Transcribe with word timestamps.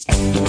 Si 0.00 0.39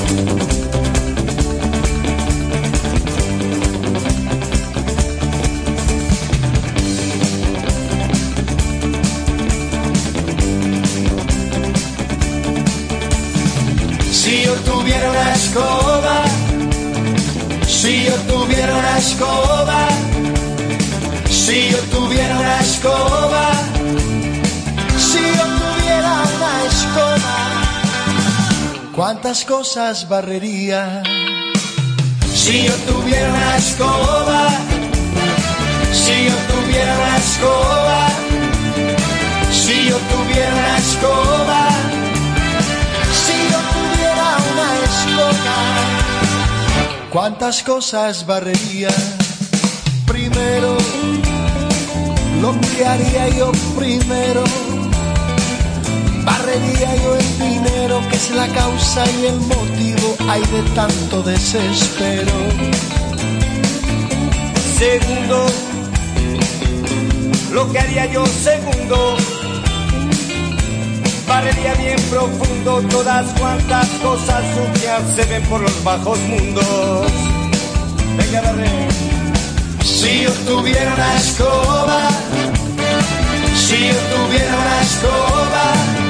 ¿cuántas 28.96 29.46
cosas 29.46 30.08
barrería? 30.08 31.04
Si 32.34 32.64
yo 32.64 32.74
tuviera 32.88 33.30
una 33.30 33.58
escoba, 33.58 34.50
si 35.92 36.26
yo 36.26 36.36
tuviera 36.54 36.96
una 36.96 37.18
escoba, 37.18 38.08
si 39.52 39.90
yo 39.90 39.98
tuviera 39.98 40.54
una 40.54 40.78
escoba, 40.78 41.68
si 43.24 43.38
yo 43.52 43.60
tuviera 43.76 44.38
una 44.52 44.68
escoba, 44.90 45.56
¿cuántas 47.12 47.64
cosas 47.64 48.26
barrería? 48.26 48.90
Primero, 50.06 50.78
lo 52.42 52.60
que 52.60 52.86
haría 52.86 53.30
yo 53.30 53.52
primero, 53.78 54.44
barrería 56.24 56.96
yo 57.04 57.16
el 57.16 57.40
dinero 57.40 58.02
que 58.10 58.16
es 58.16 58.32
la 58.32 58.48
causa 58.48 59.04
y 59.20 59.26
el 59.28 59.40
motivo 59.42 60.16
hay 60.30 60.42
de 60.42 60.62
tanto 60.76 61.22
desespero. 61.24 62.34
Segundo, 64.78 65.46
lo 67.54 67.72
que 67.72 67.80
haría 67.80 68.06
yo 68.08 68.26
segundo, 68.26 69.18
barrería 71.28 71.74
bien 71.76 72.02
profundo 72.10 72.82
todas 72.90 73.28
cuantas 73.40 73.88
cosas 74.02 74.44
sucias 74.56 75.02
se 75.16 75.26
ven 75.26 75.44
por 75.44 75.62
los 75.62 75.84
bajos 75.84 76.20
mundos. 76.20 77.12
Venga, 78.18 78.42
barre. 78.42 78.88
Si 79.84 80.24
yo 80.24 80.32
tuviera 80.48 80.94
una 80.94 81.18
escoba, 81.18 82.10
si 83.56 83.88
yo 83.88 84.00
tuviera 84.16 84.56
una 84.58 84.82
escoba, 84.82 86.01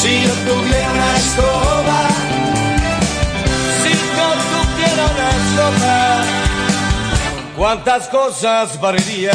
si 0.00 0.22
yo 0.22 0.32
tuviera 0.48 0.92
una 0.92 1.16
escoba, 1.16 2.00
Si 3.82 3.90
yo 3.90 4.28
tuviera 4.54 5.04
una 5.14 5.28
escoba, 5.40 6.24
¿cuántas 7.56 8.08
cosas 8.08 8.80
barrería? 8.80 9.32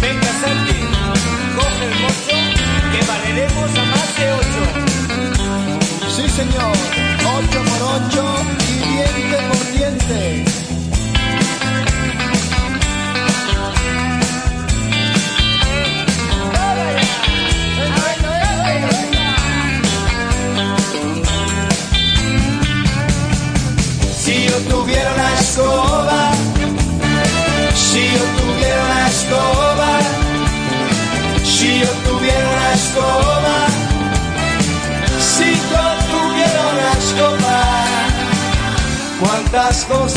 Venga, 0.00 0.30
Santi, 0.40 0.78
coge 1.56 1.84
el 1.90 1.94
mozo, 2.02 2.36
que 2.92 3.00
barreremos 3.10 3.70
a 3.80 3.84
más 3.92 4.10
de 4.18 4.26
ocho. 4.42 4.62
sí 6.14 6.24
señor, 6.28 6.76
ocho 7.38 7.58
por 7.68 7.80
ocho 7.96 8.22
y 8.68 8.72
diente 8.92 9.36
por 9.48 9.62
diente. 9.72 10.43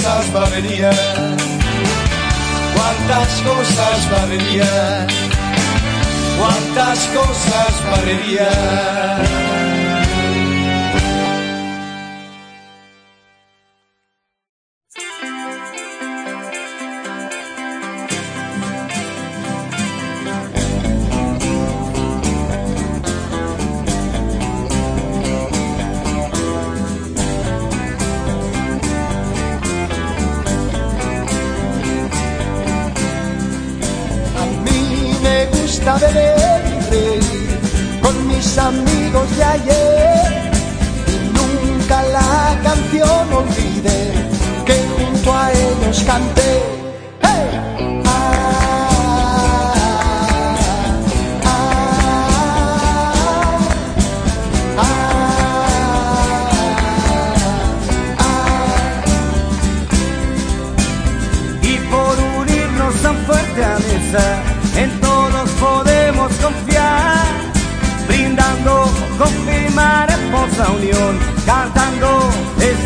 Cosas 0.08 0.32
barrería, 0.32 0.92
cuántas 2.74 3.42
cosas 3.42 4.10
barrería, 4.10 5.06
cuántas 6.40 7.00
cosas 7.08 7.84
barrería. 7.84 8.48
A 9.18 9.77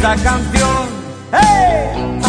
esta 0.02 0.16
canción. 0.16 0.90
¡Hey! 1.32 2.20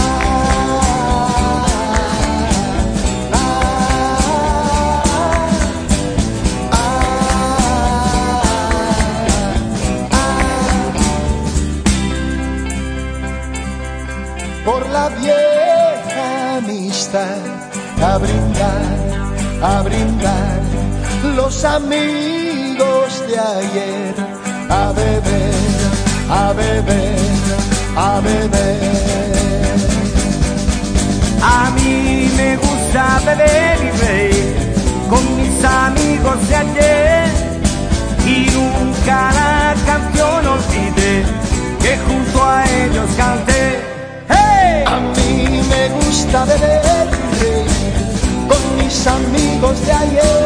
por 14.66 14.86
la 14.90 15.08
vieja 15.08 16.56
amistad, 16.58 17.24
a 18.02 18.18
brindar, 18.18 18.82
a 19.62 19.82
brindar, 19.82 20.60
los 21.36 21.64
amigos 21.64 23.26
de 23.26 23.38
ayer, 23.38 24.14
a 24.68 24.92
beber, 24.92 25.71
a 26.32 26.52
beber, 26.54 27.16
a 27.96 28.20
beber. 28.20 28.80
A 31.42 31.70
mí 31.76 32.30
me 32.38 32.56
gusta 32.56 33.20
beber 33.26 33.76
y 33.88 33.90
reír 34.04 34.54
con 35.10 35.22
mis 35.36 35.64
amigos 35.64 36.38
de 36.48 36.56
ayer 36.56 37.28
y 38.24 38.50
nunca 38.56 39.16
la 39.40 39.74
canción 39.84 40.46
olvidé 40.56 41.14
que 41.82 41.92
junto 42.06 42.38
a 42.42 42.64
ellos 42.80 43.10
canté. 43.16 43.64
¡Hey! 44.28 44.84
A 44.86 44.98
mí 45.16 45.60
me 45.72 45.82
gusta 45.98 46.44
beber 46.46 47.08
y 47.20 47.40
reír 47.40 47.70
con 48.48 48.62
mis 48.78 49.06
amigos 49.06 49.76
de 49.86 49.92
ayer 49.92 50.41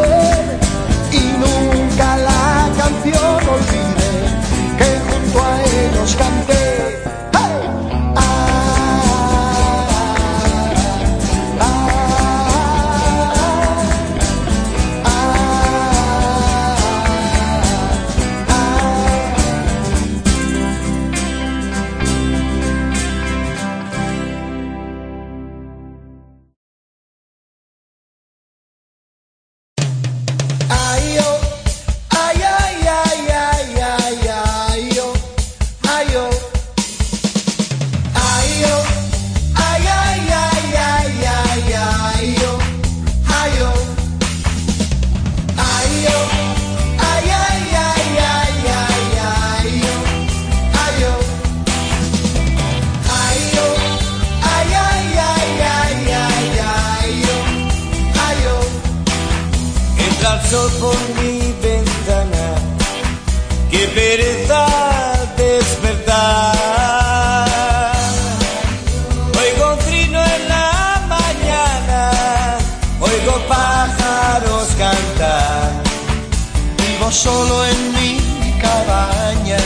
Vivo 77.06 77.14
solo 77.14 77.64
en 77.64 77.92
mi 77.92 78.18
cabaña, 78.60 79.58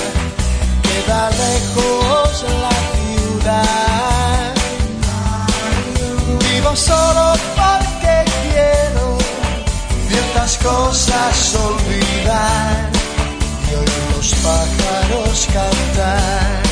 queda 0.83 1.31
lejos 1.31 2.45
la 2.61 2.77
ciudad. 2.93 4.55
Vivo 6.39 6.77
solo 6.77 7.33
porque 7.57 8.31
quiero 8.43 9.17
ciertas 10.07 10.59
cosas 10.59 11.55
olvidar 11.55 12.91
y 13.71 13.75
oír 13.75 14.03
los 14.15 14.35
pájaros 14.35 15.49
cantar. 15.51 16.70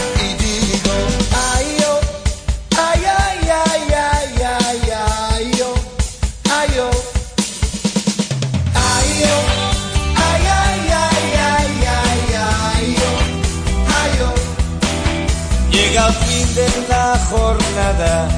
De 16.58 16.68
la 16.88 17.16
jornada, 17.30 18.28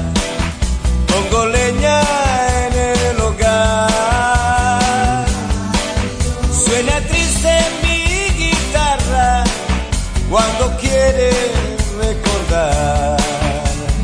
pongo 1.09 1.41
leña 1.47 1.97
en 2.65 2.73
el 2.91 3.19
hogar. 3.19 5.25
Suena 6.63 6.97
triste 7.09 7.53
mi 7.83 7.99
guitarra 8.41 9.43
cuando 10.29 10.63
quiere 10.81 11.31
recordar. 12.03 13.17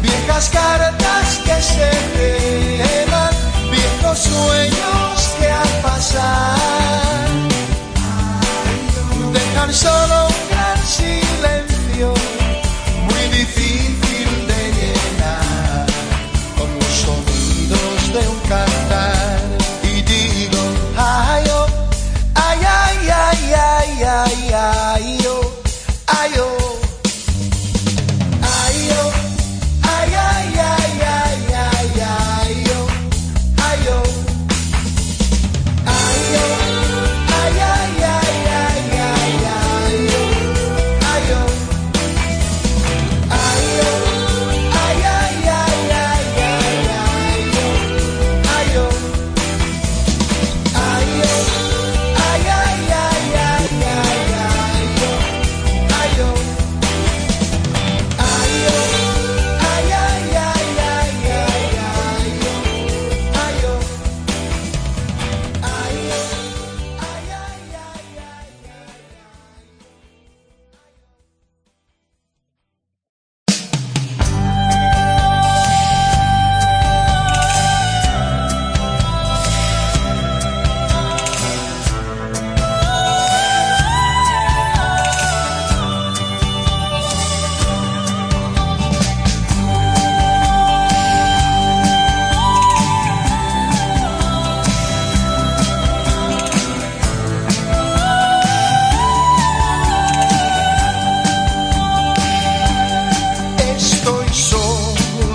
Viejas 0.01 0.45
cartas 0.49 1.27
que 1.45 1.57
se 1.71 1.89
queman, 2.15 3.33
viejos 3.71 4.17
sueños 4.17 5.15
que 5.39 5.47
al 5.61 5.73
pasar 5.87 7.07
dejan 9.37 9.71
solo 9.73 10.15
un 10.27 10.35
gran 10.49 10.79
silencio, 10.97 11.56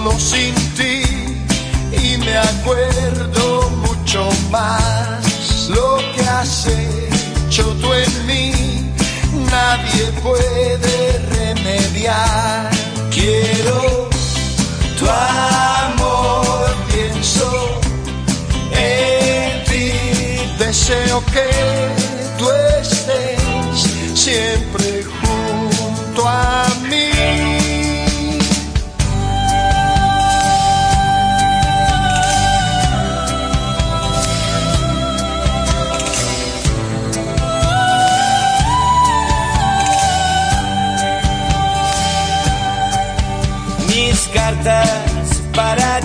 solo 0.02 0.18
sin 0.18 0.54
ti 0.76 1.02
y 1.92 2.16
me 2.18 2.36
acuerdo 2.36 3.70
mucho 3.86 4.28
más 4.50 5.68
lo 5.68 5.98
que 6.14 6.22
has 6.22 6.66
hecho 6.66 7.64
tú 7.80 7.92
en 7.92 8.26
mí. 8.26 8.52
Nadie 9.50 10.06
puede 10.22 11.18
remediar. 11.36 12.70
Quiero 13.10 14.08
tu 14.98 15.06
amor, 15.08 16.74
pienso 16.92 17.80
en 18.72 19.64
ti. 19.64 19.92
Deseo 20.58 21.22
que 21.26 21.48
tú 22.38 22.50
estés 22.80 24.18
siempre 24.18 25.11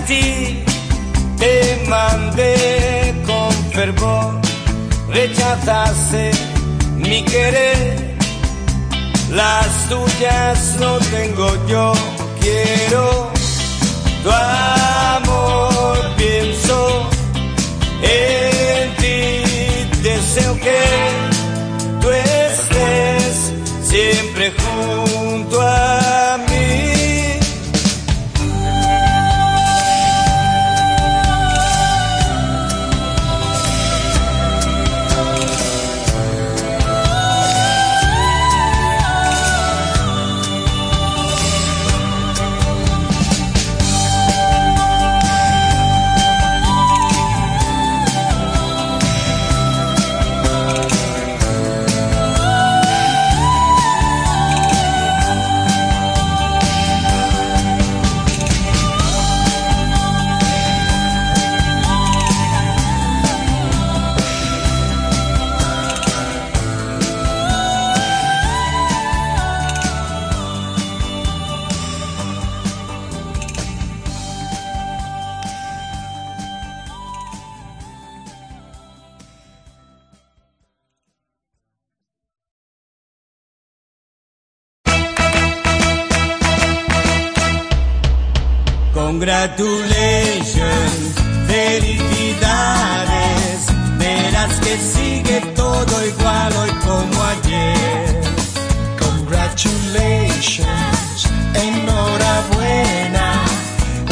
te 0.07 1.83
mandé 1.89 3.13
con 3.25 3.51
fervor 3.73 4.39
rechazaste 5.09 6.31
mi 6.95 7.23
querer 7.23 8.15
las 9.31 9.67
tuyas 9.89 10.77
no 10.79 10.97
tengo 10.99 11.49
yo 11.67 11.91
quiero 12.39 13.29
tu 14.23 14.31
amor 14.31 15.97
pienso 16.15 17.09
Congratulations, 89.17 91.17
felicidades, 91.47 93.65
verás 93.97 94.53
que 94.59 94.77
sigue 94.77 95.41
todo 95.55 96.05
igual 96.05 96.53
hoy 96.61 96.69
como 96.85 97.23
ayer. 97.23 98.21
Congratulations, 98.99 101.31
enhorabuena, 101.55 103.43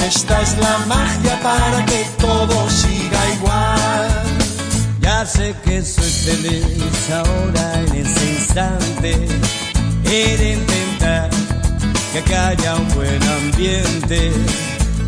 esta 0.08 0.42
es 0.42 0.58
la 0.58 0.80
magia 0.88 1.40
para 1.44 1.86
que 1.86 2.04
todo 2.18 2.68
siga 2.68 3.30
igual. 3.36 4.10
Ya 5.02 5.24
sé 5.24 5.54
que 5.64 5.84
soy 5.84 6.10
feliz 6.10 7.12
ahora 7.12 7.80
en 7.86 7.94
ese 7.94 8.32
instante, 8.32 9.28
he 10.04 10.36
de 10.36 10.54
intentar 10.54 11.30
que 12.26 12.36
haya 12.36 12.76
un 12.76 12.90
buen 12.96 13.22
ambiente 13.22 14.32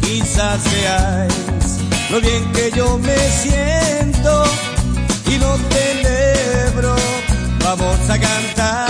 quizás 0.08 0.64
veáis 0.72 1.68
lo 2.10 2.22
bien 2.22 2.50
que 2.54 2.72
yo 2.72 2.98
me 3.00 3.18
siento 3.44 4.46
y 5.26 5.38
lo 5.38 5.58
celebro. 5.74 6.96
Vamos 7.64 8.10
a 8.10 8.18
cantar. 8.18 8.88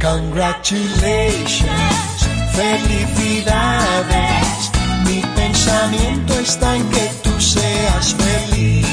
Congratulations, 0.00 2.18
felicidades. 2.60 4.70
Mi 5.06 5.20
pensamiento 5.36 6.32
está 6.40 6.74
en 6.76 6.88
que 6.90 7.08
tú 7.22 7.40
seas 7.40 8.16
feliz. 8.24 8.86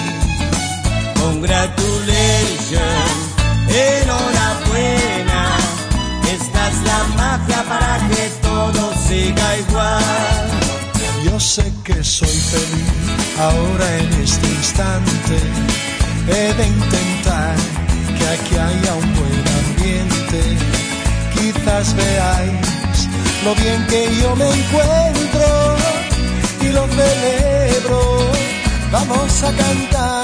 Congratulations, 1.19 3.04
ahora 13.39 13.97
en 13.97 14.13
este 14.21 14.47
instante. 14.47 15.37
He 16.27 16.53
de 16.53 16.67
intentar 16.67 17.55
que 18.17 18.25
aquí 18.35 18.55
haya 18.55 18.93
un 18.95 19.13
buen 19.13 19.43
ambiente. 19.63 20.41
Quizás 21.33 21.95
veáis 21.95 23.07
lo 23.43 23.53
bien 23.55 23.85
que 23.87 24.09
yo 24.21 24.35
me 24.35 24.49
encuentro 24.49 25.75
y 26.61 26.67
lo 26.69 26.87
celebro. 26.87 27.99
Vamos 28.91 29.43
a 29.43 29.51
cantar. 29.51 30.23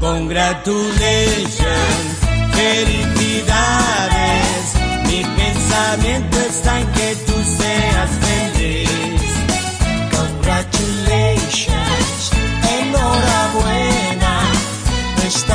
Congratulations, 0.00 2.18
felicidades. 2.52 3.13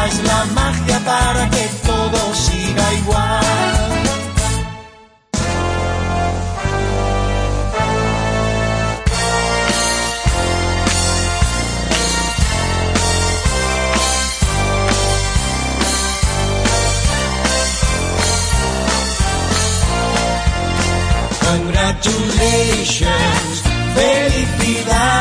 Es 0.09 0.23
la 0.23 0.45
magia 0.59 0.99
para 1.05 1.49
que 1.49 1.65
todo 1.85 2.19
siga 2.33 2.93
igual. 3.01 3.99
Congratulations, 21.49 23.63
felicidades. 23.95 25.18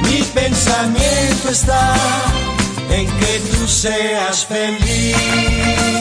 Mi 0.00 0.22
pensamiento 0.22 1.50
está 1.50 1.96
en 2.88 3.06
que 3.06 3.40
tú 3.50 3.68
seas 3.68 4.46
feliz. 4.46 5.93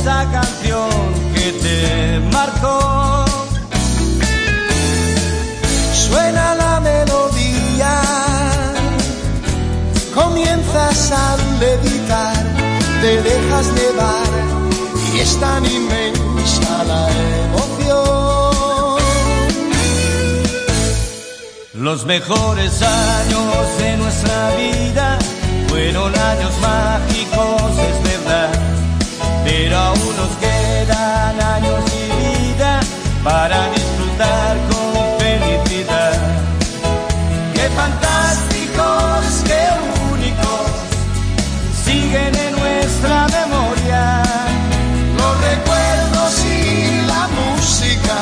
Esa 0.00 0.26
canción 0.30 0.90
que 1.34 1.52
te 1.64 2.20
marcó. 2.32 3.24
Suena 5.92 6.54
la 6.54 6.80
melodía, 6.80 8.00
comienzas 10.14 11.12
a 11.12 11.36
levitar, 11.60 12.34
te 13.02 13.22
dejas 13.22 13.66
llevar 13.78 14.30
y 15.14 15.20
es 15.20 15.38
tan 15.38 15.64
inmensa 15.66 16.84
la 16.84 17.02
emoción. 17.44 19.00
Los 21.74 22.04
mejores 22.06 22.82
años 22.82 23.78
de 23.78 23.96
nuestra 23.98 24.50
vida 24.56 25.18
fueron 25.68 26.14
años 26.18 26.52
mágicos, 26.60 27.19
pero 29.62 29.76
aún 29.76 30.16
nos 30.16 30.32
quedan 30.38 31.38
años 31.38 31.84
y 31.92 32.54
vida 32.56 32.80
para 33.22 33.68
disfrutar 33.72 34.56
con 34.70 35.18
felicidad. 35.18 36.18
Qué 37.54 37.68
fantásticos, 37.80 39.20
qué 39.48 39.64
únicos, 40.12 40.66
siguen 41.84 42.34
en 42.46 42.52
nuestra 42.58 43.26
memoria. 43.38 44.22
Los 45.18 45.34
recuerdos 45.50 46.32
y 46.46 47.06
la 47.12 47.28
música 47.40 48.16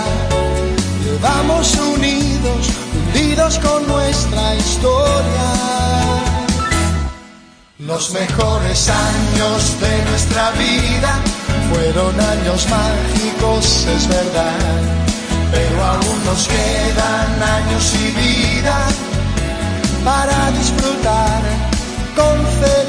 llevamos 1.04 1.72
unidos, 1.76 2.62
hundidos 2.94 3.58
con 3.60 3.86
nuestra 3.86 4.56
historia. 4.56 5.48
Los 7.78 8.10
mejores 8.10 8.88
años 8.88 9.80
de 9.80 10.04
nuestra 10.10 10.50
vida 10.50 11.27
fueron 11.70 12.20
años 12.20 12.66
mágicos, 12.68 13.86
es 13.86 14.08
verdad, 14.08 14.80
pero 15.52 15.84
aún 15.84 16.24
nos 16.24 16.48
quedan 16.48 17.42
años 17.42 17.94
y 17.94 18.10
vida 18.12 18.86
para 20.04 20.50
disfrutar 20.52 21.42
con 22.16 22.36
felicidad. 22.60 22.87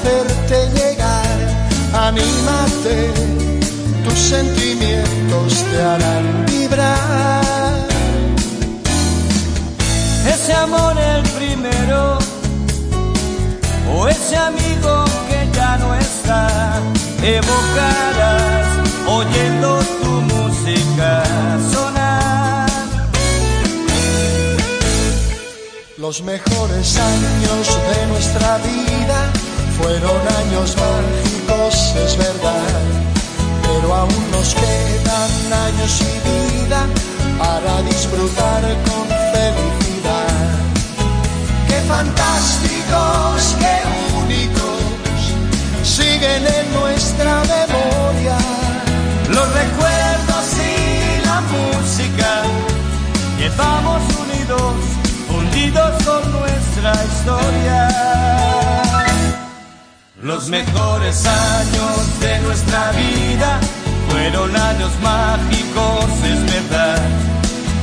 hacerte 0.00 0.68
llegar. 0.74 1.38
Anímate, 1.92 3.12
tus 4.04 4.18
sentimientos 4.18 5.64
te 5.70 5.82
harán 5.82 6.46
vibrar. 6.46 7.88
Ese 10.26 10.52
amor 10.52 10.96
el 10.98 11.22
primero, 11.30 12.18
o 13.94 14.08
ese 14.08 14.36
amigo 14.36 15.04
que 15.28 15.56
ya 15.56 15.76
no 15.78 15.94
está, 15.94 16.80
evocarás 17.22 18.66
oyendo 19.06 19.80
tu 20.02 20.10
música 20.34 21.22
sonar. 21.72 22.70
Los 25.98 26.22
mejores 26.22 26.98
años 26.98 27.78
de 27.90 28.06
nuestra 28.06 28.58
vida 28.58 29.39
fueron 29.82 30.20
años 30.42 30.76
mágicos, 30.76 31.94
es 32.04 32.16
verdad, 32.16 32.80
pero 33.62 33.94
aún 33.94 34.30
nos 34.32 34.54
quedan 34.54 35.52
años 35.66 36.02
y 36.02 36.14
vida 36.28 36.86
para 37.38 37.82
disfrutar 37.82 38.62
con 38.86 39.06
felicidad. 39.32 40.48
Qué 41.68 41.78
fantásticos, 41.88 43.56
qué 43.62 43.76
únicos, 44.22 44.80
siguen 45.82 46.46
en 46.46 46.66
nuestra 46.80 47.42
memoria. 47.54 48.38
Los 49.28 49.48
recuerdos 49.62 50.46
y 50.58 51.26
la 51.26 51.40
música, 51.54 52.42
llevamos 53.38 54.02
unidos, 54.22 54.74
fundidos 55.28 56.02
con 56.04 56.22
nuestra 56.32 56.92
historia. 57.04 58.29
Los 60.22 60.50
mejores 60.50 61.24
años 61.24 62.20
de 62.20 62.40
nuestra 62.40 62.92
vida 62.92 63.58
fueron 64.10 64.54
años 64.54 64.90
mágicos, 65.02 66.04
es 66.24 66.70
verdad, 66.70 67.00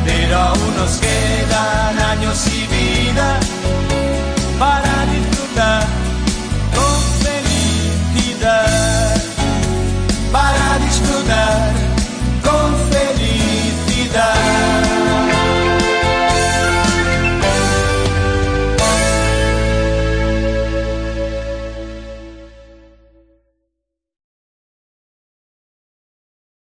pero 0.06 0.38
aún 0.38 0.76
nos 0.76 0.98
quedan 0.98 2.00
años 2.00 2.48
y 2.48 2.68
vida 2.68 3.40
para 4.60 5.06
disfrutar. 5.08 6.07